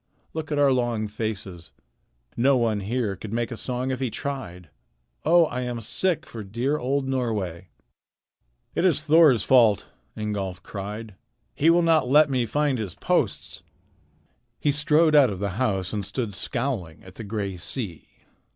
Look 0.33 0.51
at 0.51 0.57
our 0.57 0.71
long 0.71 1.07
faces. 1.07 1.71
No 2.35 2.57
one 2.57 2.79
here 2.79 3.15
could 3.15 3.31
make 3.31 3.51
a 3.51 3.55
song 3.55 3.91
if 3.91 3.99
he 3.99 4.09
tried. 4.09 4.71
Oh! 5.23 5.45
I 5.45 5.61
am 5.61 5.79
sick 5.79 6.25
for 6.25 6.43
dear 6.43 6.79
old 6.79 7.07
Norway." 7.07 7.67
"It 8.73 8.83
is 8.83 9.03
Thor's 9.03 9.43
fault," 9.43 9.89
Ingolf 10.17 10.63
cried. 10.63 11.13
"He 11.53 11.69
will 11.69 11.83
not 11.83 12.09
let 12.09 12.31
me 12.31 12.47
find 12.47 12.79
his 12.79 12.95
posts." 12.95 13.61
He 14.59 14.71
strode 14.71 15.13
out 15.13 15.29
of 15.29 15.37
the 15.37 15.49
house 15.61 15.93
and 15.93 16.03
stood 16.03 16.33
scowling 16.33 17.03
at 17.03 17.13
the 17.13 17.23
gray 17.23 17.55
sea. 17.57 18.07